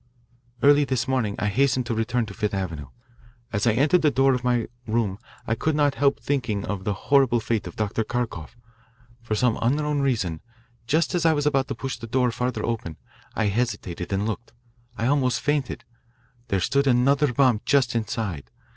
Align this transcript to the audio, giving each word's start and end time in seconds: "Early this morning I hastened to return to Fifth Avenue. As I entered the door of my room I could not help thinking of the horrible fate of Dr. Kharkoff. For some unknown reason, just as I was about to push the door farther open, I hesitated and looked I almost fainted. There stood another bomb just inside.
"Early 0.63 0.83
this 0.83 1.07
morning 1.07 1.35
I 1.37 1.45
hastened 1.45 1.85
to 1.85 1.93
return 1.93 2.25
to 2.25 2.33
Fifth 2.33 2.55
Avenue. 2.55 2.87
As 3.53 3.67
I 3.67 3.73
entered 3.73 4.01
the 4.01 4.09
door 4.09 4.33
of 4.33 4.43
my 4.43 4.65
room 4.87 5.19
I 5.45 5.53
could 5.53 5.75
not 5.75 5.93
help 5.93 6.19
thinking 6.19 6.65
of 6.65 6.85
the 6.85 6.93
horrible 6.95 7.39
fate 7.39 7.67
of 7.67 7.75
Dr. 7.75 8.03
Kharkoff. 8.03 8.57
For 9.21 9.35
some 9.35 9.59
unknown 9.61 9.99
reason, 10.01 10.41
just 10.87 11.13
as 11.13 11.23
I 11.23 11.33
was 11.33 11.45
about 11.45 11.67
to 11.67 11.75
push 11.75 11.97
the 11.99 12.07
door 12.07 12.31
farther 12.31 12.65
open, 12.65 12.97
I 13.35 13.45
hesitated 13.49 14.11
and 14.11 14.25
looked 14.25 14.53
I 14.97 15.05
almost 15.05 15.39
fainted. 15.39 15.85
There 16.47 16.59
stood 16.59 16.87
another 16.87 17.31
bomb 17.31 17.61
just 17.63 17.93
inside. 17.93 18.49